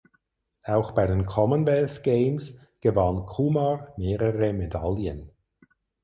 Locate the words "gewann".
2.79-3.23